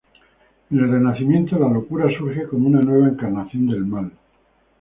En 0.71 0.79
el 0.79 0.89
Renacimiento, 0.89 1.59
la 1.59 1.67
locura 1.69 2.07
surge 2.17 2.47
como 2.47 2.65
una 2.69 2.79
nueva 2.79 3.09
encarnación 3.09 3.67
del 3.67 3.85
mal. 3.85 4.11